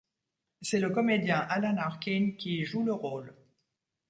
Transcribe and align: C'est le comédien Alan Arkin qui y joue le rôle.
C'est 0.63 0.79
le 0.79 0.89
comédien 0.89 1.37
Alan 1.41 1.77
Arkin 1.77 2.31
qui 2.35 2.61
y 2.61 2.65
joue 2.65 2.83
le 2.83 2.91
rôle. 2.91 3.35